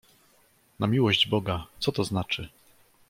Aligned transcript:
"„Na 0.79 0.87
miłość 0.87 1.27
Boga, 1.27 1.67
co 1.79 1.91
to 1.91 2.03
znaczy?" 2.03 2.49